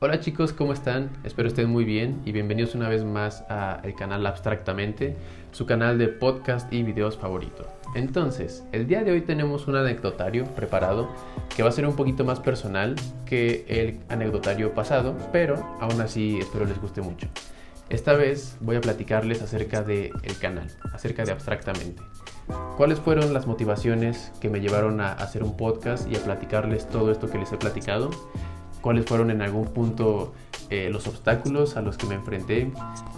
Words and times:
Hola 0.00 0.20
chicos, 0.20 0.52
¿cómo 0.52 0.72
están? 0.72 1.10
Espero 1.24 1.48
estén 1.48 1.68
muy 1.68 1.84
bien 1.84 2.22
y 2.24 2.30
bienvenidos 2.30 2.76
una 2.76 2.88
vez 2.88 3.02
más 3.02 3.42
al 3.48 3.96
canal 3.96 4.24
Abstractamente, 4.28 5.16
su 5.50 5.66
canal 5.66 5.98
de 5.98 6.06
podcast 6.06 6.72
y 6.72 6.84
videos 6.84 7.18
favorito. 7.18 7.66
Entonces, 7.96 8.62
el 8.70 8.86
día 8.86 9.02
de 9.02 9.10
hoy 9.10 9.22
tenemos 9.22 9.66
un 9.66 9.74
anecdotario 9.74 10.44
preparado 10.54 11.08
que 11.56 11.64
va 11.64 11.70
a 11.70 11.72
ser 11.72 11.84
un 11.84 11.96
poquito 11.96 12.24
más 12.24 12.38
personal 12.38 12.94
que 13.26 13.64
el 13.66 13.98
anecdotario 14.08 14.72
pasado, 14.72 15.16
pero 15.32 15.56
aún 15.80 16.00
así 16.00 16.38
espero 16.38 16.64
les 16.64 16.80
guste 16.80 17.02
mucho. 17.02 17.26
Esta 17.88 18.12
vez 18.12 18.56
voy 18.60 18.76
a 18.76 18.80
platicarles 18.80 19.42
acerca 19.42 19.82
del 19.82 20.12
el 20.22 20.38
canal, 20.38 20.70
acerca 20.94 21.24
de 21.24 21.32
Abstractamente. 21.32 22.00
¿Cuáles 22.76 23.00
fueron 23.00 23.34
las 23.34 23.48
motivaciones 23.48 24.30
que 24.40 24.48
me 24.48 24.60
llevaron 24.60 25.00
a 25.00 25.12
hacer 25.12 25.42
un 25.42 25.56
podcast 25.56 26.08
y 26.08 26.14
a 26.14 26.20
platicarles 26.20 26.86
todo 26.88 27.10
esto 27.10 27.28
que 27.28 27.38
les 27.38 27.52
he 27.52 27.56
platicado? 27.56 28.10
Cuáles 28.80 29.04
fueron 29.06 29.30
en 29.30 29.42
algún 29.42 29.66
punto 29.68 30.32
eh, 30.70 30.90
los 30.90 31.06
obstáculos 31.06 31.76
a 31.76 31.82
los 31.82 31.96
que 31.96 32.06
me 32.06 32.14
enfrenté, 32.14 32.70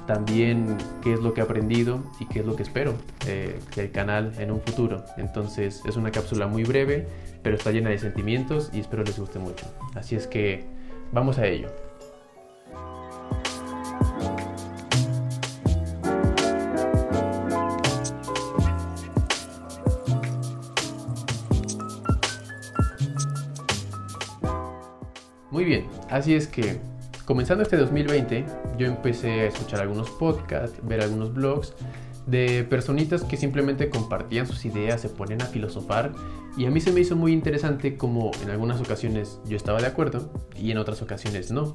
también 0.06 0.76
qué 1.02 1.14
es 1.14 1.20
lo 1.20 1.34
que 1.34 1.40
he 1.40 1.44
aprendido 1.44 2.00
y 2.20 2.26
qué 2.26 2.40
es 2.40 2.46
lo 2.46 2.54
que 2.54 2.62
espero 2.62 2.94
eh, 3.26 3.58
del 3.74 3.90
canal 3.90 4.32
en 4.38 4.50
un 4.50 4.60
futuro. 4.60 5.04
Entonces 5.16 5.82
es 5.84 5.96
una 5.96 6.12
cápsula 6.12 6.46
muy 6.46 6.62
breve, 6.62 7.06
pero 7.42 7.56
está 7.56 7.72
llena 7.72 7.90
de 7.90 7.98
sentimientos 7.98 8.70
y 8.72 8.80
espero 8.80 9.02
les 9.02 9.18
guste 9.18 9.38
mucho. 9.38 9.66
Así 9.94 10.14
es 10.14 10.26
que 10.26 10.64
vamos 11.12 11.38
a 11.38 11.46
ello. 11.46 11.89
Muy 25.60 25.68
bien, 25.68 25.84
así 26.08 26.34
es 26.34 26.46
que 26.46 26.78
comenzando 27.26 27.62
este 27.62 27.76
2020 27.76 28.46
yo 28.78 28.86
empecé 28.86 29.42
a 29.42 29.44
escuchar 29.48 29.82
algunos 29.82 30.08
podcasts, 30.08 30.80
ver 30.82 31.02
algunos 31.02 31.34
blogs 31.34 31.74
de 32.26 32.64
personitas 32.64 33.24
que 33.24 33.36
simplemente 33.36 33.90
compartían 33.90 34.46
sus 34.46 34.64
ideas, 34.64 35.02
se 35.02 35.10
ponen 35.10 35.42
a 35.42 35.44
filosofar 35.44 36.12
y 36.56 36.64
a 36.64 36.70
mí 36.70 36.80
se 36.80 36.92
me 36.92 37.00
hizo 37.00 37.14
muy 37.14 37.34
interesante 37.34 37.98
como 37.98 38.30
en 38.42 38.48
algunas 38.48 38.80
ocasiones 38.80 39.38
yo 39.44 39.54
estaba 39.54 39.82
de 39.82 39.88
acuerdo 39.88 40.32
y 40.56 40.70
en 40.70 40.78
otras 40.78 41.02
ocasiones 41.02 41.50
no. 41.50 41.74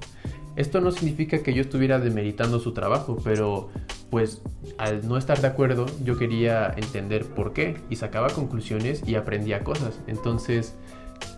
Esto 0.56 0.82
no 0.82 0.90
significa 0.90 1.44
que 1.44 1.54
yo 1.54 1.62
estuviera 1.62 2.00
demeritando 2.00 2.60
su 2.60 2.74
trabajo, 2.74 3.20
pero 3.24 3.70
pues 4.10 4.42
al 4.80 5.08
no 5.08 5.16
estar 5.16 5.42
de 5.42 5.48
acuerdo 5.48 5.86
yo 6.04 6.18
quería 6.18 6.74
entender 6.76 7.24
por 7.24 7.54
qué 7.54 7.78
y 7.92 7.98
sacaba 7.98 8.30
conclusiones 8.30 9.04
y 9.06 9.14
aprendía 9.14 9.64
cosas. 9.64 10.00
Entonces 10.08 10.74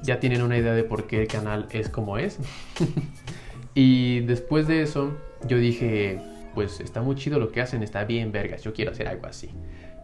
ya 0.03 0.19
tienen 0.19 0.41
una 0.41 0.57
idea 0.57 0.73
de 0.73 0.83
por 0.83 1.07
qué 1.07 1.21
el 1.21 1.27
canal 1.27 1.67
es 1.71 1.89
como 1.89 2.17
es. 2.17 2.39
y 3.75 4.21
después 4.21 4.67
de 4.67 4.81
eso, 4.81 5.17
yo 5.47 5.57
dije, 5.57 6.19
pues 6.53 6.79
está 6.79 7.01
muy 7.01 7.15
chido 7.15 7.39
lo 7.39 7.51
que 7.51 7.61
hacen, 7.61 7.83
está 7.83 8.03
bien, 8.03 8.31
vergas, 8.31 8.63
yo 8.63 8.73
quiero 8.73 8.91
hacer 8.91 9.07
algo 9.07 9.27
así. 9.27 9.49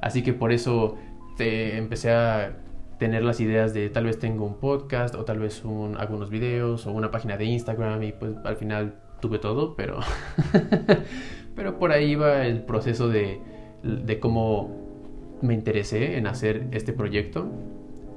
Así 0.02 0.22
que 0.22 0.34
por 0.34 0.52
eso 0.52 0.98
te 1.38 1.78
empecé 1.78 2.12
a 2.12 2.58
tener 3.00 3.24
las 3.24 3.40
ideas 3.40 3.74
de 3.74 3.90
tal 3.90 4.06
vez 4.06 4.20
tengo 4.20 4.46
un 4.46 4.60
podcast 4.60 5.16
o 5.16 5.26
tal 5.26 5.40
vez 5.40 5.66
un, 5.66 5.98
algunos 5.98 6.30
videos 6.30 6.86
o 6.86 6.92
una 6.92 7.12
página 7.12 7.38
de 7.38 7.46
Instagram 7.46 8.04
y 8.04 8.12
pues 8.12 8.34
al 8.44 8.56
final 8.56 8.96
tuve 9.20 9.40
todo, 9.40 9.76
pero, 9.76 10.00
pero 11.56 11.80
por 11.80 11.92
ahí 11.92 12.16
va 12.16 12.46
el 12.46 12.62
proceso 12.64 13.10
de, 13.10 13.40
de 13.82 14.20
cómo 14.20 14.84
me 15.42 15.54
interesé 15.54 16.18
en 16.18 16.28
hacer 16.28 16.68
este 16.72 16.94
proyecto 16.94 17.50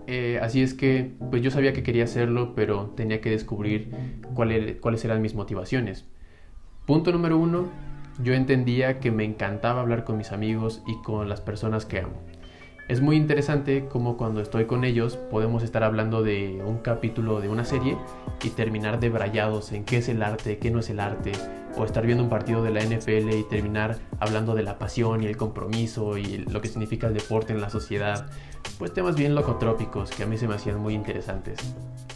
eh, 0.06 0.38
así 0.42 0.62
es 0.62 0.74
que, 0.74 1.12
pues 1.30 1.42
yo 1.42 1.50
sabía 1.50 1.72
que 1.72 1.82
quería 1.82 2.04
hacerlo, 2.04 2.54
pero 2.54 2.92
tenía 2.96 3.20
que 3.20 3.30
descubrir 3.30 3.90
cuáles 4.34 5.04
eran 5.04 5.22
mis 5.22 5.34
motivaciones. 5.34 6.04
Punto 6.86 7.10
número 7.12 7.36
uno, 7.36 7.66
yo 8.22 8.32
entendía 8.32 9.00
que 9.00 9.10
me 9.10 9.24
encantaba 9.24 9.80
hablar 9.80 10.04
con 10.04 10.16
mis 10.16 10.32
amigos 10.32 10.82
y 10.86 11.02
con 11.02 11.28
las 11.28 11.40
personas 11.40 11.84
que 11.84 12.00
amo. 12.00 12.22
Es 12.88 13.00
muy 13.00 13.16
interesante 13.16 13.86
como 13.88 14.16
cuando 14.16 14.40
estoy 14.40 14.66
con 14.66 14.84
ellos 14.84 15.16
podemos 15.16 15.64
estar 15.64 15.82
hablando 15.82 16.22
de 16.22 16.62
un 16.64 16.78
capítulo 16.78 17.40
de 17.40 17.48
una 17.48 17.64
serie 17.64 17.98
y 18.44 18.50
terminar 18.50 19.00
debrayados 19.00 19.72
en 19.72 19.84
qué 19.84 19.96
es 19.96 20.08
el 20.08 20.22
arte, 20.22 20.58
qué 20.58 20.70
no 20.70 20.78
es 20.78 20.88
el 20.88 21.00
arte, 21.00 21.32
o 21.76 21.84
estar 21.84 22.06
viendo 22.06 22.22
un 22.22 22.30
partido 22.30 22.62
de 22.62 22.70
la 22.70 22.84
NFL 22.84 23.34
y 23.34 23.42
terminar 23.50 23.98
hablando 24.20 24.54
de 24.54 24.62
la 24.62 24.78
pasión 24.78 25.24
y 25.24 25.26
el 25.26 25.36
compromiso 25.36 26.16
y 26.16 26.38
lo 26.38 26.60
que 26.60 26.68
significa 26.68 27.08
el 27.08 27.14
deporte 27.14 27.52
en 27.52 27.60
la 27.60 27.70
sociedad, 27.70 28.30
pues 28.78 28.92
temas 28.92 29.16
bien 29.16 29.34
locotrópicos 29.34 30.10
que 30.10 30.22
a 30.22 30.26
mí 30.26 30.36
se 30.36 30.48
me 30.48 30.54
hacían 30.54 30.78
muy 30.80 30.94
interesantes. 30.94 31.58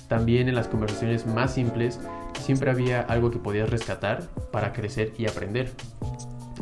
También 0.08 0.48
en 0.48 0.54
las 0.54 0.68
conversaciones 0.68 1.26
más 1.26 1.54
simples 1.54 2.00
siempre 2.40 2.70
había 2.70 3.00
algo 3.02 3.30
que 3.30 3.38
podías 3.38 3.70
rescatar 3.70 4.22
para 4.50 4.72
crecer 4.72 5.12
y 5.18 5.26
aprender. 5.26 5.72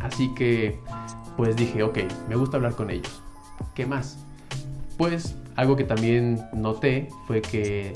Así 0.00 0.32
que 0.34 0.78
pues 1.36 1.56
dije, 1.56 1.82
ok, 1.82 1.98
me 2.28 2.36
gusta 2.36 2.56
hablar 2.56 2.74
con 2.74 2.90
ellos 2.90 3.22
¿Qué 3.74 3.86
más? 3.86 4.18
Pues 4.96 5.36
algo 5.56 5.76
que 5.76 5.84
también 5.84 6.44
noté 6.52 7.08
fue 7.26 7.40
que 7.40 7.92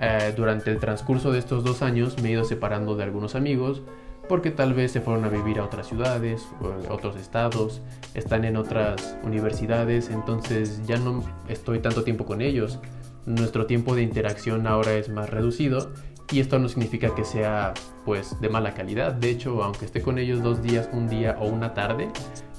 eh, 0.00 0.34
durante 0.36 0.70
el 0.70 0.78
transcurso 0.78 1.32
de 1.32 1.38
estos 1.38 1.64
dos 1.64 1.82
años 1.82 2.20
me 2.22 2.28
he 2.28 2.32
ido 2.32 2.44
separando 2.44 2.94
de 2.94 3.04
algunos 3.04 3.34
amigos 3.34 3.82
porque 4.28 4.50
tal 4.50 4.74
vez 4.74 4.92
se 4.92 5.00
fueron 5.00 5.24
a 5.24 5.28
vivir 5.28 5.58
a 5.58 5.64
otras 5.64 5.88
ciudades, 5.88 6.46
o 6.60 6.92
otros 6.92 7.16
estados, 7.16 7.80
están 8.14 8.44
en 8.44 8.56
otras 8.56 9.16
universidades, 9.24 10.10
entonces 10.10 10.86
ya 10.86 10.98
no 10.98 11.24
estoy 11.48 11.80
tanto 11.80 12.04
tiempo 12.04 12.26
con 12.26 12.40
ellos. 12.40 12.78
Nuestro 13.26 13.66
tiempo 13.66 13.94
de 13.94 14.02
interacción 14.02 14.66
ahora 14.66 14.94
es 14.94 15.08
más 15.08 15.28
reducido 15.28 15.92
y 16.30 16.40
esto 16.40 16.58
no 16.58 16.68
significa 16.68 17.14
que 17.14 17.24
sea 17.24 17.74
pues 18.04 18.40
de 18.40 18.48
mala 18.48 18.74
calidad. 18.74 19.12
De 19.12 19.30
hecho, 19.30 19.62
aunque 19.62 19.86
esté 19.86 20.02
con 20.02 20.18
ellos 20.18 20.42
dos 20.42 20.62
días, 20.62 20.88
un 20.92 21.08
día 21.08 21.36
o 21.40 21.48
una 21.48 21.74
tarde, 21.74 22.08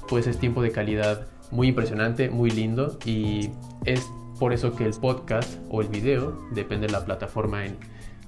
pues 0.08 0.26
es 0.26 0.38
tiempo 0.38 0.62
de 0.62 0.72
calidad 0.72 1.28
muy 1.50 1.68
impresionante, 1.68 2.30
muy 2.30 2.50
lindo 2.50 2.98
y 3.04 3.50
es 3.84 4.08
por 4.38 4.52
eso 4.52 4.74
que 4.74 4.86
el 4.86 4.94
podcast 4.94 5.58
o 5.68 5.82
el 5.82 5.88
video, 5.88 6.38
depende 6.52 6.86
de 6.86 6.92
la 6.92 7.04
plataforma 7.04 7.66
en, 7.66 7.76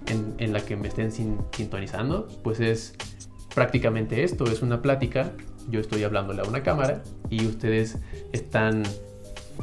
en, 0.06 0.52
la 0.52 0.60
que 0.60 0.76
me 0.76 0.88
estén 0.88 1.10
sintonizando, 1.10 2.28
pues 2.42 2.60
es 2.60 2.94
prácticamente 3.54 4.22
esto, 4.24 4.44
es 4.44 4.62
una 4.62 4.82
plática, 4.82 5.32
yo 5.68 5.80
estoy 5.80 6.02
hablándole 6.04 6.42
a 6.42 6.44
una 6.44 6.62
cámara 6.62 7.02
y 7.30 7.46
ustedes 7.46 7.98
están 8.32 8.82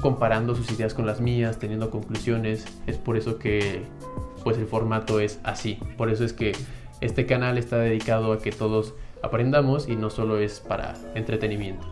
comparando 0.01 0.55
sus 0.55 0.71
ideas 0.71 0.93
con 0.93 1.05
las 1.05 1.21
mías, 1.21 1.59
teniendo 1.59 1.89
conclusiones, 1.89 2.65
es 2.87 2.97
por 2.97 3.17
eso 3.17 3.39
que 3.39 3.81
pues 4.43 4.57
el 4.57 4.65
formato 4.65 5.19
es 5.19 5.39
así, 5.43 5.77
por 5.97 6.09
eso 6.09 6.23
es 6.23 6.33
que 6.33 6.53
este 7.01 7.25
canal 7.25 7.57
está 7.57 7.77
dedicado 7.77 8.31
a 8.31 8.39
que 8.39 8.51
todos 8.51 8.93
aprendamos 9.21 9.87
y 9.87 9.95
no 9.95 10.09
solo 10.09 10.39
es 10.39 10.59
para 10.59 10.95
entretenimiento. 11.15 11.87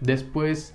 Después 0.00 0.74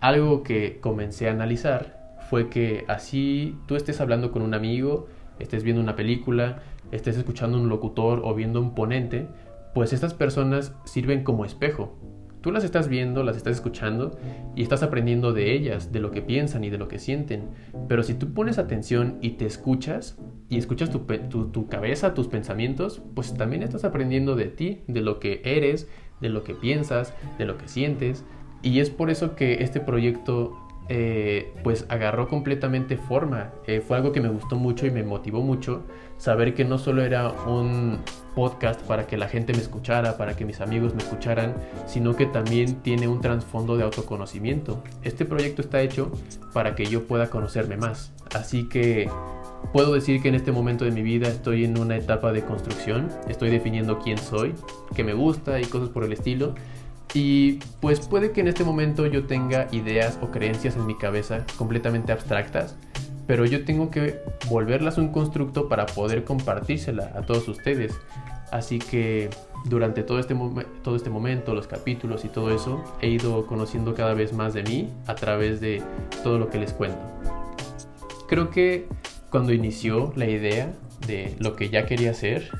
algo 0.00 0.42
que 0.42 0.78
comencé 0.80 1.28
a 1.28 1.32
analizar 1.32 2.16
fue 2.28 2.48
que 2.48 2.84
así 2.88 3.56
tú 3.66 3.76
estés 3.76 4.00
hablando 4.00 4.32
con 4.32 4.42
un 4.42 4.54
amigo, 4.54 5.08
estés 5.38 5.62
viendo 5.62 5.82
una 5.82 5.96
película, 5.96 6.62
estés 6.92 7.16
escuchando 7.16 7.58
un 7.58 7.68
locutor 7.68 8.22
o 8.24 8.34
viendo 8.34 8.60
un 8.60 8.74
ponente, 8.74 9.26
pues 9.74 9.92
estas 9.92 10.14
personas 10.14 10.74
sirven 10.84 11.24
como 11.24 11.44
espejo. 11.44 11.98
Tú 12.40 12.52
las 12.52 12.64
estás 12.64 12.88
viendo, 12.88 13.22
las 13.22 13.36
estás 13.36 13.56
escuchando 13.56 14.18
y 14.56 14.62
estás 14.62 14.82
aprendiendo 14.82 15.34
de 15.34 15.52
ellas, 15.52 15.92
de 15.92 16.00
lo 16.00 16.10
que 16.10 16.22
piensan 16.22 16.64
y 16.64 16.70
de 16.70 16.78
lo 16.78 16.88
que 16.88 16.98
sienten. 16.98 17.50
Pero 17.86 18.02
si 18.02 18.14
tú 18.14 18.32
pones 18.32 18.58
atención 18.58 19.18
y 19.20 19.32
te 19.32 19.44
escuchas 19.44 20.18
y 20.48 20.56
escuchas 20.56 20.90
tu, 20.90 21.00
tu, 21.00 21.68
cabeza, 21.68 22.14
tus 22.14 22.28
pensamientos, 22.28 23.02
pues 23.14 23.34
también 23.34 23.62
estás 23.62 23.84
aprendiendo 23.84 24.36
de 24.36 24.46
ti, 24.46 24.80
de 24.86 25.02
lo 25.02 25.20
que 25.20 25.42
eres, 25.44 25.86
de 26.22 26.30
lo 26.30 26.42
que 26.42 26.54
piensas, 26.54 27.12
de 27.38 27.44
lo 27.44 27.58
que 27.58 27.68
sientes, 27.68 28.24
y 28.62 28.80
es 28.80 28.90
por 28.90 29.10
eso 29.10 29.36
que 29.36 29.62
este 29.62 29.80
proyecto 29.80 30.56
eh, 30.92 31.54
pues 31.62 31.86
agarró 31.88 32.26
completamente 32.26 32.96
forma. 32.96 33.52
Eh, 33.68 33.80
fue 33.80 33.96
algo 33.96 34.10
que 34.10 34.20
me 34.20 34.28
gustó 34.28 34.56
mucho 34.56 34.86
y 34.86 34.90
me 34.90 35.04
motivó 35.04 35.40
mucho 35.40 35.84
saber 36.18 36.52
que 36.52 36.64
no 36.64 36.78
solo 36.78 37.04
era 37.04 37.30
un 37.30 38.00
podcast 38.34 38.82
para 38.82 39.06
que 39.06 39.16
la 39.16 39.28
gente 39.28 39.52
me 39.52 39.60
escuchara, 39.60 40.16
para 40.16 40.34
que 40.34 40.44
mis 40.44 40.60
amigos 40.60 40.92
me 40.92 41.00
escucharan, 41.00 41.54
sino 41.86 42.16
que 42.16 42.26
también 42.26 42.82
tiene 42.82 43.06
un 43.06 43.20
trasfondo 43.20 43.76
de 43.76 43.84
autoconocimiento. 43.84 44.82
Este 45.04 45.24
proyecto 45.24 45.62
está 45.62 45.80
hecho 45.80 46.10
para 46.52 46.74
que 46.74 46.86
yo 46.86 47.06
pueda 47.06 47.30
conocerme 47.30 47.76
más. 47.76 48.12
Así 48.34 48.68
que 48.68 49.08
puedo 49.72 49.94
decir 49.94 50.20
que 50.20 50.28
en 50.28 50.34
este 50.34 50.50
momento 50.50 50.84
de 50.84 50.90
mi 50.90 51.02
vida 51.02 51.28
estoy 51.28 51.66
en 51.66 51.78
una 51.78 51.98
etapa 51.98 52.32
de 52.32 52.42
construcción, 52.42 53.10
estoy 53.28 53.50
definiendo 53.50 54.00
quién 54.00 54.18
soy, 54.18 54.54
qué 54.96 55.04
me 55.04 55.14
gusta 55.14 55.60
y 55.60 55.66
cosas 55.66 55.90
por 55.90 56.02
el 56.02 56.12
estilo 56.12 56.56
y 57.14 57.54
pues 57.80 58.00
puede 58.00 58.30
que 58.32 58.40
en 58.40 58.48
este 58.48 58.64
momento 58.64 59.06
yo 59.06 59.26
tenga 59.26 59.68
ideas 59.72 60.18
o 60.22 60.30
creencias 60.30 60.76
en 60.76 60.86
mi 60.86 60.96
cabeza 60.96 61.44
completamente 61.56 62.12
abstractas, 62.12 62.76
pero 63.26 63.44
yo 63.44 63.64
tengo 63.64 63.90
que 63.90 64.20
volverlas 64.48 64.98
un 64.98 65.08
constructo 65.08 65.68
para 65.68 65.86
poder 65.86 66.24
compartírsela 66.24 67.12
a 67.14 67.22
todos 67.22 67.48
ustedes. 67.48 67.98
Así 68.50 68.80
que 68.80 69.30
durante 69.64 70.02
todo 70.02 70.18
este, 70.18 70.36
todo 70.82 70.96
este 70.96 71.10
momento, 71.10 71.54
los 71.54 71.66
capítulos 71.66 72.24
y 72.24 72.28
todo 72.28 72.54
eso, 72.54 72.82
he 73.00 73.08
ido 73.08 73.46
conociendo 73.46 73.94
cada 73.94 74.14
vez 74.14 74.32
más 74.32 74.54
de 74.54 74.62
mí 74.64 74.88
a 75.06 75.14
través 75.14 75.60
de 75.60 75.82
todo 76.24 76.38
lo 76.38 76.50
que 76.50 76.58
les 76.58 76.72
cuento. 76.72 76.98
Creo 78.28 78.50
que 78.50 78.88
cuando 79.30 79.52
inició 79.52 80.12
la 80.16 80.26
idea 80.28 80.72
de 81.06 81.36
lo 81.38 81.54
que 81.54 81.70
ya 81.70 81.86
quería 81.86 82.10
hacer, 82.10 82.50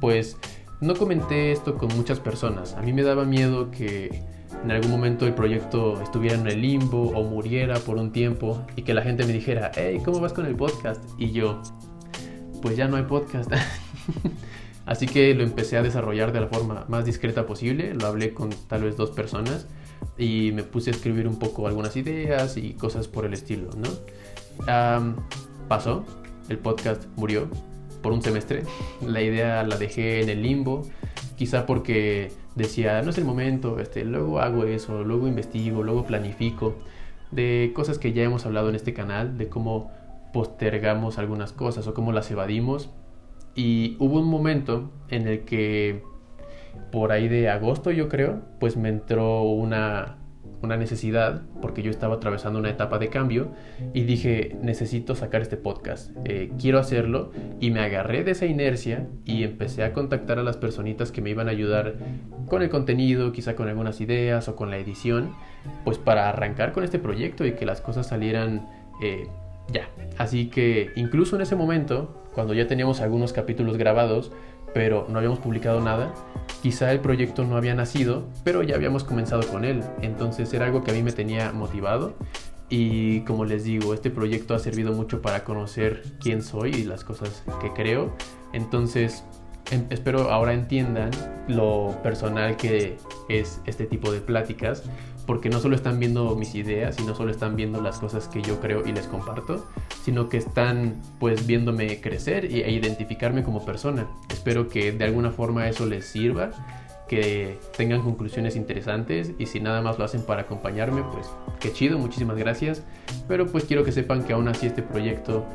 pues 0.00 0.36
no 0.80 0.94
comenté 0.94 1.52
esto 1.52 1.76
con 1.76 1.94
muchas 1.96 2.20
personas. 2.20 2.74
A 2.74 2.82
mí 2.82 2.92
me 2.92 3.02
daba 3.02 3.24
miedo 3.24 3.70
que 3.70 4.22
en 4.64 4.70
algún 4.70 4.90
momento 4.90 5.26
el 5.26 5.34
proyecto 5.34 6.00
estuviera 6.02 6.36
en 6.36 6.46
el 6.46 6.60
limbo 6.60 7.10
o 7.10 7.22
muriera 7.22 7.78
por 7.80 7.96
un 7.96 8.12
tiempo 8.12 8.64
y 8.76 8.82
que 8.82 8.94
la 8.94 9.02
gente 9.02 9.26
me 9.26 9.32
dijera, 9.32 9.70
hey, 9.74 10.00
¿cómo 10.04 10.20
vas 10.20 10.32
con 10.32 10.46
el 10.46 10.56
podcast? 10.56 11.02
Y 11.18 11.32
yo, 11.32 11.60
pues 12.62 12.76
ya 12.76 12.88
no 12.88 12.96
hay 12.96 13.04
podcast. 13.04 13.52
Así 14.86 15.06
que 15.06 15.34
lo 15.34 15.42
empecé 15.42 15.76
a 15.76 15.82
desarrollar 15.82 16.32
de 16.32 16.40
la 16.40 16.48
forma 16.48 16.86
más 16.88 17.04
discreta 17.04 17.46
posible. 17.46 17.94
Lo 17.94 18.06
hablé 18.06 18.32
con 18.32 18.50
tal 18.66 18.84
vez 18.84 18.96
dos 18.96 19.10
personas 19.10 19.66
y 20.16 20.50
me 20.52 20.62
puse 20.62 20.90
a 20.90 20.94
escribir 20.94 21.28
un 21.28 21.38
poco 21.38 21.68
algunas 21.68 21.96
ideas 21.96 22.56
y 22.56 22.72
cosas 22.72 23.06
por 23.06 23.24
el 23.26 23.34
estilo, 23.34 23.70
¿no? 23.76 23.88
pasó, 25.68 26.04
el 26.48 26.58
podcast 26.58 27.06
murió 27.16 27.48
por 28.02 28.12
un 28.12 28.22
semestre. 28.22 28.64
La 29.06 29.20
idea 29.22 29.62
la 29.62 29.76
dejé 29.76 30.22
en 30.22 30.28
el 30.28 30.42
limbo, 30.42 30.82
quizá 31.36 31.66
porque 31.66 32.30
decía, 32.54 33.02
no 33.02 33.10
es 33.10 33.18
el 33.18 33.24
momento, 33.24 33.78
este, 33.78 34.04
luego 34.04 34.40
hago 34.40 34.64
eso, 34.64 35.04
luego 35.04 35.28
investigo, 35.28 35.82
luego 35.82 36.04
planifico, 36.04 36.74
de 37.30 37.72
cosas 37.74 37.98
que 37.98 38.12
ya 38.12 38.22
hemos 38.22 38.46
hablado 38.46 38.68
en 38.68 38.74
este 38.74 38.92
canal, 38.92 39.38
de 39.38 39.48
cómo 39.48 39.90
postergamos 40.32 41.18
algunas 41.18 41.52
cosas 41.52 41.86
o 41.86 41.94
cómo 41.94 42.12
las 42.12 42.30
evadimos. 42.30 42.90
Y 43.54 43.96
hubo 43.98 44.20
un 44.20 44.28
momento 44.28 44.90
en 45.08 45.26
el 45.26 45.44
que, 45.44 46.02
por 46.92 47.12
ahí 47.12 47.28
de 47.28 47.48
agosto 47.48 47.90
yo 47.90 48.08
creo, 48.08 48.42
pues 48.58 48.76
me 48.76 48.88
entró 48.88 49.42
una 49.42 50.19
una 50.62 50.76
necesidad, 50.76 51.42
porque 51.62 51.82
yo 51.82 51.90
estaba 51.90 52.16
atravesando 52.16 52.58
una 52.58 52.70
etapa 52.70 52.98
de 52.98 53.08
cambio 53.08 53.48
y 53.94 54.02
dije, 54.02 54.56
necesito 54.62 55.14
sacar 55.14 55.40
este 55.40 55.56
podcast, 55.56 56.10
eh, 56.24 56.50
quiero 56.58 56.78
hacerlo 56.78 57.32
y 57.60 57.70
me 57.70 57.80
agarré 57.80 58.24
de 58.24 58.32
esa 58.32 58.46
inercia 58.46 59.06
y 59.24 59.44
empecé 59.44 59.84
a 59.84 59.92
contactar 59.92 60.38
a 60.38 60.42
las 60.42 60.56
personitas 60.56 61.12
que 61.12 61.22
me 61.22 61.30
iban 61.30 61.48
a 61.48 61.52
ayudar 61.52 61.94
con 62.46 62.62
el 62.62 62.68
contenido, 62.68 63.32
quizá 63.32 63.56
con 63.56 63.68
algunas 63.68 64.00
ideas 64.00 64.48
o 64.48 64.56
con 64.56 64.70
la 64.70 64.78
edición, 64.78 65.32
pues 65.84 65.98
para 65.98 66.28
arrancar 66.28 66.72
con 66.72 66.84
este 66.84 66.98
proyecto 66.98 67.46
y 67.46 67.52
que 67.52 67.64
las 67.66 67.80
cosas 67.80 68.06
salieran 68.06 68.68
eh, 69.02 69.28
ya. 69.72 69.88
Así 70.18 70.48
que 70.48 70.90
incluso 70.96 71.36
en 71.36 71.42
ese 71.42 71.56
momento, 71.56 72.22
cuando 72.34 72.54
ya 72.54 72.66
teníamos 72.66 73.00
algunos 73.00 73.32
capítulos 73.32 73.76
grabados, 73.76 74.32
pero 74.74 75.06
no 75.08 75.18
habíamos 75.18 75.38
publicado 75.38 75.80
nada, 75.80 76.12
quizá 76.62 76.92
el 76.92 77.00
proyecto 77.00 77.44
no 77.44 77.56
había 77.56 77.74
nacido, 77.74 78.28
pero 78.44 78.62
ya 78.62 78.74
habíamos 78.74 79.04
comenzado 79.04 79.46
con 79.48 79.64
él. 79.64 79.82
Entonces 80.02 80.52
era 80.52 80.66
algo 80.66 80.84
que 80.84 80.90
a 80.90 80.94
mí 80.94 81.02
me 81.02 81.12
tenía 81.12 81.52
motivado 81.52 82.14
y 82.68 83.22
como 83.22 83.44
les 83.44 83.64
digo, 83.64 83.94
este 83.94 84.10
proyecto 84.10 84.54
ha 84.54 84.58
servido 84.60 84.92
mucho 84.92 85.20
para 85.20 85.42
conocer 85.44 86.04
quién 86.20 86.42
soy 86.42 86.70
y 86.70 86.84
las 86.84 87.04
cosas 87.04 87.42
que 87.60 87.72
creo. 87.72 88.14
Entonces 88.52 89.24
em, 89.72 89.86
espero 89.90 90.30
ahora 90.30 90.54
entiendan 90.54 91.10
lo 91.48 91.98
personal 92.02 92.56
que 92.56 92.96
es 93.28 93.60
este 93.66 93.86
tipo 93.86 94.12
de 94.12 94.20
pláticas 94.20 94.84
porque 95.30 95.48
no 95.48 95.60
solo 95.60 95.76
están 95.76 96.00
viendo 96.00 96.34
mis 96.34 96.56
ideas 96.56 96.98
y 96.98 97.04
no 97.04 97.14
solo 97.14 97.30
están 97.30 97.54
viendo 97.54 97.80
las 97.80 98.00
cosas 98.00 98.26
que 98.26 98.42
yo 98.42 98.58
creo 98.58 98.84
y 98.84 98.90
les 98.90 99.06
comparto, 99.06 99.64
sino 100.02 100.28
que 100.28 100.38
están 100.38 100.96
pues 101.20 101.46
viéndome 101.46 102.00
crecer 102.00 102.46
e 102.46 102.68
identificarme 102.72 103.44
como 103.44 103.64
persona. 103.64 104.08
Espero 104.28 104.68
que 104.68 104.90
de 104.90 105.04
alguna 105.04 105.30
forma 105.30 105.68
eso 105.68 105.86
les 105.86 106.04
sirva, 106.04 106.50
que 107.06 107.60
tengan 107.76 108.02
conclusiones 108.02 108.56
interesantes 108.56 109.30
y 109.38 109.46
si 109.46 109.60
nada 109.60 109.82
más 109.82 110.00
lo 110.00 110.04
hacen 110.04 110.22
para 110.22 110.42
acompañarme, 110.42 111.04
pues 111.12 111.28
qué 111.60 111.72
chido, 111.72 111.96
muchísimas 111.96 112.36
gracias. 112.36 112.82
Pero 113.28 113.46
pues 113.46 113.66
quiero 113.66 113.84
que 113.84 113.92
sepan 113.92 114.24
que 114.24 114.32
aún 114.32 114.48
así 114.48 114.66
este 114.66 114.82
proyecto 114.82 115.46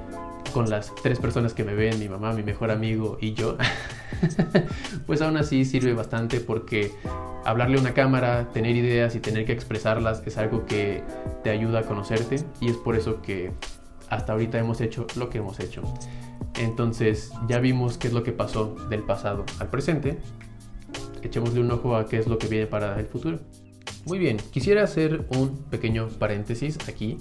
con 0.55 0.69
las 0.69 0.95
tres 0.95 1.19
personas 1.19 1.53
que 1.53 1.65
me 1.65 1.75
ven, 1.75 1.99
mi 1.99 2.07
mamá, 2.07 2.31
mi 2.31 2.41
mejor 2.41 2.71
amigo 2.71 3.17
y 3.19 3.33
yo, 3.33 3.57
pues 5.05 5.21
aún 5.21 5.35
así 5.35 5.65
sirve 5.65 5.93
bastante 5.93 6.39
porque 6.39 6.93
hablarle 7.43 7.77
a 7.77 7.81
una 7.81 7.93
cámara, 7.93 8.47
tener 8.53 8.73
ideas 8.73 9.15
y 9.15 9.19
tener 9.19 9.43
que 9.43 9.51
expresarlas 9.51 10.23
es 10.25 10.37
algo 10.37 10.65
que 10.65 11.03
te 11.43 11.49
ayuda 11.49 11.79
a 11.79 11.83
conocerte 11.83 12.37
y 12.61 12.69
es 12.69 12.77
por 12.77 12.95
eso 12.95 13.21
que 13.21 13.51
hasta 14.09 14.31
ahorita 14.31 14.57
hemos 14.57 14.79
hecho 14.79 15.05
lo 15.17 15.29
que 15.29 15.39
hemos 15.39 15.59
hecho. 15.59 15.81
Entonces 16.57 17.33
ya 17.49 17.59
vimos 17.59 17.97
qué 17.97 18.07
es 18.07 18.13
lo 18.13 18.23
que 18.23 18.31
pasó 18.31 18.77
del 18.89 19.01
pasado 19.01 19.43
al 19.59 19.67
presente. 19.67 20.19
Echémosle 21.21 21.59
un 21.59 21.71
ojo 21.71 21.97
a 21.97 22.07
qué 22.07 22.17
es 22.17 22.27
lo 22.27 22.37
que 22.37 22.47
viene 22.47 22.65
para 22.65 22.97
el 22.97 23.07
futuro. 23.07 23.39
Muy 24.05 24.19
bien, 24.19 24.37
quisiera 24.51 24.83
hacer 24.83 25.25
un 25.35 25.57
pequeño 25.69 26.07
paréntesis 26.17 26.77
aquí 26.87 27.17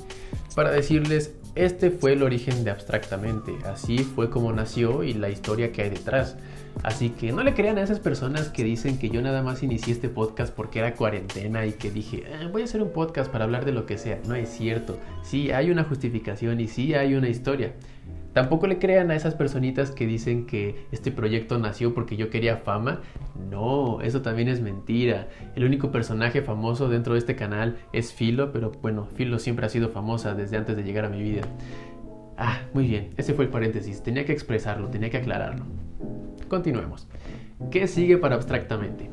para 0.55 0.71
decirles, 0.71 1.35
este 1.55 1.91
fue 1.91 2.15
el 2.15 2.23
origen 2.23 2.65
de 2.65 2.71
Abstractamente, 2.71 3.53
así 3.65 3.99
fue 3.99 4.31
como 4.31 4.53
nació 4.53 5.05
y 5.05 5.15
la 5.15 5.31
historia 5.31 5.73
que 5.73 5.83
hay 5.83 5.91
detrás. 5.91 6.37
Así 6.83 7.11
que 7.11 7.31
no 7.33 7.45
le 7.45 7.55
crean 7.55 7.79
a 7.79 7.83
esas 7.83 8.01
personas 8.01 8.49
que 8.49 8.65
dicen 8.65 8.99
que 8.99 9.09
yo 9.09 9.23
nada 9.23 9.43
más 9.43 9.63
inicié 9.63 9.93
este 9.93 10.09
podcast 10.09 10.53
porque 10.53 10.81
era 10.81 10.95
cuarentena 10.95 11.65
y 11.67 11.73
que 11.73 11.91
dije, 11.91 12.25
ah, 12.35 12.49
voy 12.51 12.63
a 12.63 12.65
hacer 12.65 12.83
un 12.83 12.91
podcast 12.91 13.31
para 13.31 13.45
hablar 13.45 13.65
de 13.65 13.73
lo 13.73 13.87
que 13.87 13.97
sea. 13.97 14.21
No 14.27 14.35
es 14.35 14.49
cierto, 14.49 14.99
sí 15.23 15.53
hay 15.53 15.71
una 15.71 15.85
justificación 15.85 16.61
y 16.61 16.67
sí 16.67 16.95
hay 16.95 17.15
una 17.15 17.29
historia. 17.29 17.75
Tampoco 18.35 18.67
le 18.67 18.81
crean 18.81 19.13
a 19.13 19.17
esas 19.17 19.37
personitas 19.37 19.93
que 19.93 20.07
dicen 20.09 20.45
que 20.45 20.87
este 20.91 21.13
proyecto 21.13 21.57
nació 21.59 21.95
porque 21.95 22.17
yo 22.17 22.31
quería 22.31 22.57
fama. 22.57 23.01
No, 23.49 24.01
eso 24.01 24.23
también 24.23 24.49
es 24.49 24.61
mentira. 24.61 25.29
El 25.55 25.65
único 25.65 25.93
personaje 25.93 26.43
famoso 26.43 26.89
dentro 26.89 27.15
de 27.15 27.21
este 27.21 27.37
canal 27.37 27.77
es 27.93 28.13
Filo, 28.13 28.51
pero 28.53 28.73
bueno, 28.83 29.07
Filo 29.07 29.39
siempre 29.39 29.67
ha 29.67 29.69
sido 29.69 29.91
famosa 29.91 30.35
desde 30.35 30.57
antes 30.57 30.77
de 30.77 30.83
llegar 30.83 31.05
a 31.05 31.11
mi 31.11 31.23
vida. 31.23 31.43
Ah, 32.37 32.63
muy 32.75 32.89
bien, 32.89 33.15
ese 33.17 33.35
fue 33.35 33.45
el 33.45 33.51
paréntesis. 33.53 34.03
Tenía 34.03 34.25
que 34.25 34.33
expresarlo, 34.33 34.89
tenía 34.89 35.11
que 35.11 35.19
aclararlo. 35.19 35.65
Continuemos. 36.49 37.07
¿Qué 37.71 37.87
sigue 37.87 38.19
para 38.19 38.35
abstractamente? 38.35 39.11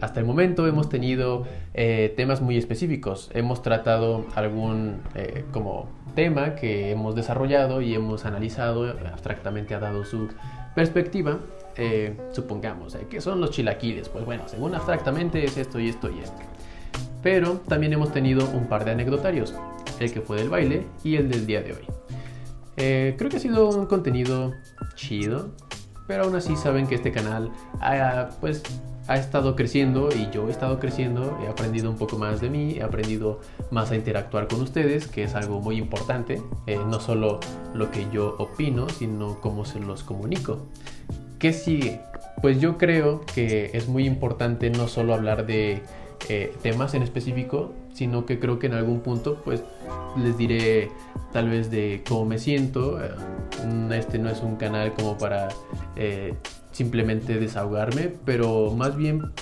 Hasta 0.00 0.20
el 0.20 0.26
momento 0.26 0.66
hemos 0.66 0.88
tenido 0.88 1.44
eh, 1.72 2.12
temas 2.16 2.42
muy 2.42 2.58
específicos. 2.58 3.30
Hemos 3.32 3.62
tratado 3.62 4.26
algún 4.34 5.00
eh, 5.14 5.44
como 5.52 5.88
tema 6.14 6.54
que 6.54 6.90
hemos 6.90 7.14
desarrollado 7.14 7.80
y 7.80 7.94
hemos 7.94 8.24
analizado, 8.24 8.94
abstractamente 9.12 9.74
ha 9.74 9.80
dado 9.80 10.04
su 10.04 10.28
perspectiva. 10.74 11.38
Eh, 11.76 12.16
supongamos, 12.32 12.96
¿qué 13.10 13.20
son 13.20 13.40
los 13.40 13.50
chilaquiles? 13.50 14.08
Pues 14.08 14.24
bueno, 14.24 14.44
según 14.46 14.74
abstractamente 14.74 15.44
es 15.44 15.56
esto 15.56 15.80
y 15.80 15.88
esto 15.88 16.10
y 16.10 16.20
esto. 16.20 16.38
Pero 17.22 17.54
también 17.68 17.92
hemos 17.92 18.12
tenido 18.12 18.48
un 18.50 18.66
par 18.66 18.84
de 18.84 18.92
anecdotarios, 18.92 19.54
el 19.98 20.12
que 20.12 20.20
fue 20.20 20.36
del 20.36 20.48
baile 20.48 20.86
y 21.04 21.16
el 21.16 21.30
del 21.30 21.46
día 21.46 21.62
de 21.62 21.72
hoy. 21.72 21.86
creo 22.76 23.30
que 23.30 23.36
ha 23.36 23.40
sido 23.40 23.68
un 23.68 23.86
contenido 23.86 24.52
chido, 24.94 25.50
pero 26.06 26.24
aún 26.24 26.36
así 26.36 26.56
saben 26.56 26.86
que 26.86 26.96
este 26.96 27.12
canal 27.12 27.50
ha, 27.80 28.30
pues, 28.40 28.62
ha 29.08 29.16
estado 29.16 29.54
creciendo 29.54 30.08
y 30.14 30.28
yo 30.32 30.48
he 30.48 30.50
estado 30.50 30.78
creciendo, 30.78 31.38
he 31.44 31.48
aprendido 31.48 31.90
un 31.90 31.96
poco 31.96 32.18
más 32.18 32.40
de 32.40 32.50
mí, 32.50 32.74
he 32.78 32.82
aprendido 32.82 33.40
más 33.70 33.90
a 33.90 33.96
interactuar 33.96 34.48
con 34.48 34.60
ustedes, 34.60 35.06
que 35.06 35.22
es 35.24 35.34
algo 35.34 35.60
muy 35.60 35.76
importante, 35.76 36.42
eh, 36.66 36.78
no 36.88 37.00
solo 37.00 37.40
lo 37.74 37.90
que 37.90 38.06
yo 38.10 38.36
opino, 38.38 38.88
sino 38.88 39.40
cómo 39.40 39.64
se 39.64 39.80
los 39.80 40.02
comunico. 40.02 40.58
¿Qué 41.38 41.52
sigue? 41.52 42.00
Pues 42.42 42.60
yo 42.60 42.78
creo 42.78 43.22
que 43.34 43.70
es 43.74 43.88
muy 43.88 44.06
importante 44.06 44.70
no 44.70 44.88
solo 44.88 45.14
hablar 45.14 45.46
de 45.46 45.82
eh, 46.28 46.54
temas 46.62 46.94
en 46.94 47.02
específico, 47.02 47.72
sino 47.94 48.26
que 48.26 48.38
creo 48.38 48.58
que 48.58 48.66
en 48.66 48.74
algún 48.74 49.00
punto 49.00 49.40
pues 49.44 49.62
les 50.16 50.36
diré 50.36 50.90
tal 51.32 51.48
vez 51.48 51.70
de 51.70 52.02
cómo 52.08 52.24
me 52.24 52.38
siento. 52.38 53.02
Eh, 53.02 53.10
este 53.94 54.18
no 54.18 54.28
es 54.30 54.42
un 54.42 54.56
canal 54.56 54.92
como 54.94 55.16
para 55.18 55.48
eh, 55.96 56.34
simplemente 56.72 57.38
desahogarme, 57.38 58.12
pero 58.24 58.70
más 58.72 58.96
bien 58.96 59.32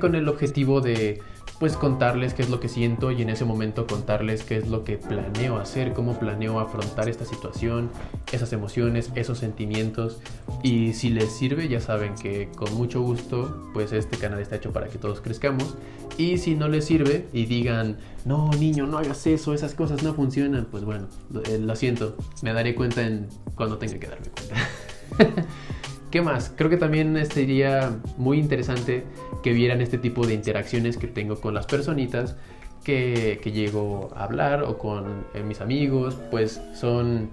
con 0.00 0.16
el 0.16 0.28
objetivo 0.28 0.80
de 0.80 1.20
pues 1.58 1.76
contarles 1.76 2.34
qué 2.34 2.42
es 2.42 2.50
lo 2.50 2.60
que 2.60 2.68
siento 2.68 3.10
y 3.10 3.22
en 3.22 3.30
ese 3.30 3.44
momento 3.44 3.86
contarles 3.86 4.44
qué 4.44 4.56
es 4.56 4.68
lo 4.68 4.84
que 4.84 4.96
planeo 4.96 5.56
hacer, 5.56 5.92
cómo 5.92 6.18
planeo 6.18 6.60
afrontar 6.60 7.08
esta 7.08 7.24
situación, 7.24 7.90
esas 8.32 8.52
emociones, 8.52 9.10
esos 9.16 9.38
sentimientos. 9.38 10.18
Y 10.62 10.92
si 10.92 11.10
les 11.10 11.32
sirve, 11.32 11.68
ya 11.68 11.80
saben 11.80 12.14
que 12.14 12.48
con 12.56 12.72
mucho 12.74 13.00
gusto, 13.00 13.70
pues 13.74 13.92
este 13.92 14.16
canal 14.16 14.40
está 14.40 14.56
hecho 14.56 14.72
para 14.72 14.86
que 14.86 14.98
todos 14.98 15.20
crezcamos. 15.20 15.76
Y 16.16 16.38
si 16.38 16.54
no 16.54 16.68
les 16.68 16.84
sirve 16.84 17.26
y 17.32 17.46
digan, 17.46 17.98
no 18.24 18.50
niño, 18.50 18.86
no 18.86 18.98
hagas 18.98 19.26
eso, 19.26 19.54
esas 19.54 19.74
cosas 19.74 20.02
no 20.02 20.14
funcionan, 20.14 20.66
pues 20.70 20.84
bueno, 20.84 21.08
lo, 21.30 21.42
eh, 21.42 21.76
siento, 21.76 22.16
me 22.42 22.52
daré 22.52 22.74
cuenta 22.74 23.06
en 23.06 23.28
cuando 23.54 23.78
tenga 23.78 23.98
que 23.98 24.06
darme 24.06 24.26
cuenta. 24.28 25.44
¿Qué 26.10 26.22
más? 26.22 26.52
Creo 26.56 26.70
que 26.70 26.78
también 26.78 27.24
sería 27.26 27.98
muy 28.16 28.38
interesante 28.38 29.04
que 29.42 29.52
vieran 29.52 29.82
este 29.82 29.98
tipo 29.98 30.26
de 30.26 30.32
interacciones 30.32 30.96
que 30.96 31.06
tengo 31.06 31.36
con 31.36 31.52
las 31.52 31.66
personitas 31.66 32.36
que, 32.82 33.40
llego 33.52 34.10
a 34.16 34.24
hablar 34.24 34.62
o 34.62 34.78
con 34.78 35.26
eh, 35.34 35.42
mis 35.42 35.60
amigos, 35.60 36.16
pues 36.30 36.62
son 36.72 37.30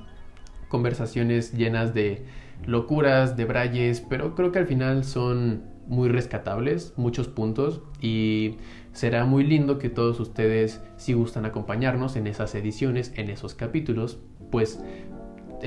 conversaciones 0.67 1.53
llenas 1.53 1.94
de 1.94 2.25
locuras, 2.65 3.38
de 3.38 3.46
brayes, 3.46 4.01
pero 4.01 4.36
creo 4.36 4.51
que 4.51 4.60
al 4.60 4.67
final 4.67 5.05
son 5.05 5.63
muy 5.88 6.10
rescatables, 6.10 6.94
muchos 6.98 7.29
puntos 7.29 7.82
y 8.01 8.58
será 8.91 9.24
muy 9.25 9.46
lindo 9.46 9.77
que 9.77 9.89
todos 9.89 10.20
ustedes 10.20 10.82
si 10.98 11.13
gustan 11.13 11.46
acompañarnos 11.46 12.17
en 12.17 12.27
esas 12.27 12.53
ediciones, 12.55 13.13
en 13.15 13.29
esos 13.29 13.53
capítulos, 13.53 14.20
pues 14.51 14.79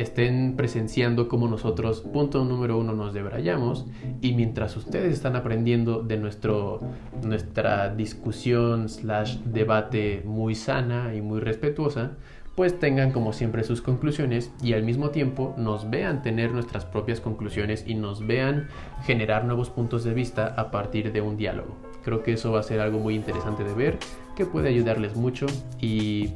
estén 0.00 0.54
presenciando 0.56 1.28
cómo 1.28 1.48
nosotros, 1.48 2.00
punto 2.00 2.44
número 2.44 2.78
uno, 2.78 2.92
nos 2.92 3.12
debrayamos 3.12 3.86
y 4.20 4.32
mientras 4.32 4.76
ustedes 4.76 5.12
están 5.12 5.36
aprendiendo 5.36 6.02
de 6.02 6.16
nuestro, 6.16 6.80
nuestra 7.22 7.94
discusión 7.94 8.88
slash 8.88 9.38
debate 9.38 10.22
muy 10.24 10.54
sana 10.54 11.14
y 11.14 11.20
muy 11.20 11.40
respetuosa, 11.40 12.12
pues 12.54 12.78
tengan 12.78 13.12
como 13.12 13.32
siempre 13.32 13.62
sus 13.62 13.80
conclusiones 13.80 14.50
y 14.62 14.72
al 14.72 14.82
mismo 14.82 15.10
tiempo 15.10 15.54
nos 15.56 15.90
vean 15.90 16.22
tener 16.22 16.50
nuestras 16.50 16.84
propias 16.84 17.20
conclusiones 17.20 17.84
y 17.86 17.94
nos 17.94 18.26
vean 18.26 18.66
generar 19.04 19.44
nuevos 19.44 19.70
puntos 19.70 20.02
de 20.02 20.12
vista 20.12 20.54
a 20.56 20.70
partir 20.72 21.12
de 21.12 21.20
un 21.20 21.36
diálogo. 21.36 21.76
Creo 22.02 22.22
que 22.22 22.32
eso 22.32 22.50
va 22.50 22.60
a 22.60 22.64
ser 22.64 22.80
algo 22.80 22.98
muy 22.98 23.14
interesante 23.14 23.62
de 23.62 23.74
ver, 23.74 23.98
que 24.34 24.44
puede 24.44 24.70
ayudarles 24.70 25.14
mucho 25.14 25.46
y 25.80 26.30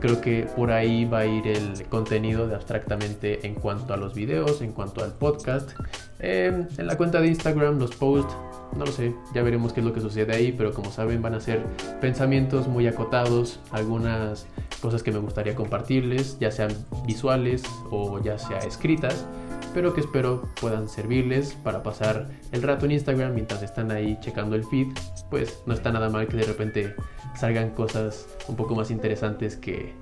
creo 0.00 0.20
que 0.20 0.46
por 0.56 0.70
ahí 0.70 1.04
va 1.04 1.20
a 1.20 1.26
ir 1.26 1.46
el 1.46 1.84
contenido 1.88 2.48
de 2.48 2.54
abstractamente 2.54 3.46
en 3.46 3.54
cuanto 3.54 3.94
a 3.94 3.96
los 3.96 4.14
videos, 4.14 4.62
en 4.62 4.72
cuanto 4.72 5.04
al 5.04 5.12
podcast. 5.12 5.70
Em, 6.18 6.66
en 6.78 6.86
la 6.86 6.96
cuenta 6.96 7.20
de 7.20 7.28
Instagram, 7.28 7.78
los 7.78 7.94
posts, 7.94 8.34
no 8.76 8.84
lo 8.84 8.92
sé, 8.92 9.14
ya 9.34 9.42
veremos 9.42 9.72
qué 9.72 9.80
es 9.80 9.86
lo 9.86 9.92
que 9.92 10.00
sucede 10.00 10.34
ahí, 10.34 10.52
pero 10.52 10.72
como 10.72 10.90
saben 10.90 11.20
van 11.20 11.34
a 11.34 11.40
ser 11.40 11.62
pensamientos 12.00 12.68
muy 12.68 12.86
acotados, 12.86 13.60
algunas 13.70 14.46
cosas 14.80 15.02
que 15.02 15.12
me 15.12 15.18
gustaría 15.18 15.54
compartirles, 15.54 16.38
ya 16.38 16.50
sean 16.50 16.70
visuales 17.06 17.62
o 17.90 18.20
ya 18.20 18.38
sea 18.38 18.58
escritas 18.58 19.26
pero 19.74 19.94
que 19.94 20.00
espero 20.00 20.48
puedan 20.60 20.88
servirles 20.88 21.54
para 21.54 21.82
pasar 21.82 22.28
el 22.52 22.62
rato 22.62 22.86
en 22.86 22.92
Instagram 22.92 23.34
mientras 23.34 23.62
están 23.62 23.90
ahí 23.90 24.18
checando 24.20 24.56
el 24.56 24.64
feed. 24.64 24.88
Pues 25.30 25.62
no 25.66 25.74
está 25.74 25.92
nada 25.92 26.08
mal 26.08 26.28
que 26.28 26.36
de 26.36 26.44
repente 26.44 26.94
salgan 27.34 27.70
cosas 27.70 28.26
un 28.48 28.56
poco 28.56 28.74
más 28.74 28.90
interesantes 28.90 29.56
que 29.56 29.94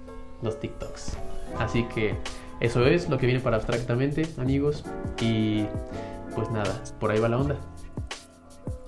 los 0.43 0.59
TikToks. 0.59 1.17
Así 1.59 1.85
que 1.95 2.17
eso 2.61 2.87
es 2.87 3.09
lo 3.09 3.19
que 3.19 3.27
viene 3.27 3.41
para 3.41 3.57
abstractamente, 3.57 4.27
amigos. 4.39 4.85
Y 5.21 5.67
pues 6.35 6.51
nada, 6.51 6.83
por 6.99 7.11
ahí 7.11 7.21
va 7.21 7.29
la 7.29 7.39
onda. 7.39 7.57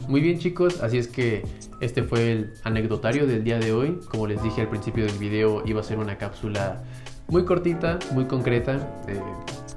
Muy 0.09 0.21
bien 0.21 0.39
chicos, 0.39 0.83
así 0.83 0.99
es 0.99 1.07
que 1.07 1.45
este 1.81 2.03
fue 2.03 2.33
el 2.33 2.55
anecdotario 2.65 3.27
del 3.27 3.45
día 3.45 3.59
de 3.59 3.73
hoy. 3.73 4.01
Como 4.11 4.27
les 4.27 4.43
dije 4.43 4.63
al 4.63 4.69
principio 4.69 5.07
del 5.07 5.17
video, 5.19 5.63
iba 5.65 5.81
a 5.81 5.85
ser 5.85 5.99
una 5.99 6.19
cápsula 6.19 6.83
muy 7.29 7.45
cortita, 7.45 7.99
muy 8.13 8.25
concreta. 8.27 9.03
Eh, 9.09 9.21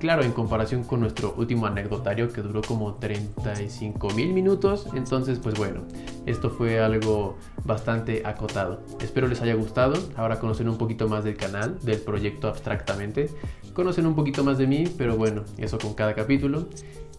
claro, 0.05 0.21
en 0.21 0.33
comparación 0.33 0.83
con 0.83 0.99
nuestro 0.99 1.33
último 1.35 1.65
anecdotario 1.65 2.31
que 2.31 2.43
duró 2.43 2.61
como 2.61 2.93
35 2.93 4.11
mil 4.11 4.33
minutos. 4.33 4.85
Entonces, 4.93 5.39
pues 5.39 5.55
bueno, 5.55 5.81
esto 6.27 6.51
fue 6.51 6.79
algo 6.79 7.37
bastante 7.63 8.21
acotado. 8.23 8.83
Espero 9.01 9.27
les 9.27 9.41
haya 9.41 9.55
gustado. 9.55 9.95
Ahora 10.15 10.39
conocen 10.39 10.69
un 10.69 10.77
poquito 10.77 11.07
más 11.07 11.23
del 11.23 11.35
canal, 11.35 11.79
del 11.81 11.97
proyecto 11.97 12.47
abstractamente. 12.47 13.31
Conocen 13.73 14.05
un 14.05 14.13
poquito 14.13 14.43
más 14.43 14.59
de 14.59 14.67
mí, 14.67 14.83
pero 14.95 15.17
bueno, 15.17 15.41
eso 15.57 15.79
con 15.79 15.95
cada 15.95 16.13
capítulo. 16.13 16.67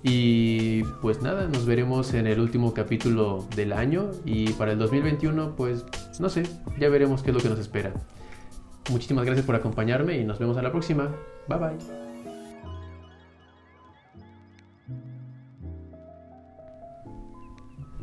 Y 0.05 0.85
pues 1.03 1.23
nada, 1.23 1.49
nos 1.49 1.67
veremos 1.67 2.15
en 2.15 2.29
el 2.29 2.39
último 2.39 2.73
capítulo 2.73 3.49
del 3.57 3.73
año 3.73 4.13
y 4.25 4.53
para 4.53 4.71
el 4.71 4.79
2021 4.79 5.57
pues 5.57 5.85
no 6.21 6.29
sé, 6.29 6.45
ya 6.79 6.89
veremos 6.89 7.25
qué 7.25 7.31
es 7.31 7.35
lo 7.35 7.43
que 7.43 7.49
nos 7.49 7.59
espera. 7.59 7.93
Muchísimas 8.93 9.25
gracias 9.25 9.45
por 9.45 9.57
acompañarme 9.57 10.19
y 10.19 10.23
nos 10.23 10.39
vemos 10.39 10.57
a 10.57 10.63
la 10.63 10.71
próxima. 10.71 11.13
Bye 11.49 11.59
bye. 11.59 12.06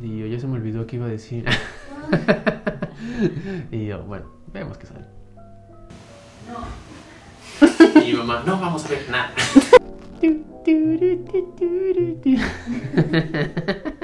Y 0.00 0.18
yo 0.18 0.26
ya 0.26 0.40
se 0.40 0.46
me 0.46 0.54
olvidó 0.54 0.86
qué 0.86 0.96
iba 0.96 1.06
a 1.06 1.10
decir. 1.10 1.44
y 3.70 3.86
yo, 3.86 4.02
bueno, 4.04 4.26
vemos 4.52 4.76
qué 4.78 4.86
sale. 4.86 5.04
No. 6.48 8.00
y 8.02 8.12
mi 8.12 8.18
mamá, 8.18 8.42
no 8.46 8.60
vamos 8.60 8.84
a 8.84 8.88
ver 8.88 9.08
nada. 9.10 9.32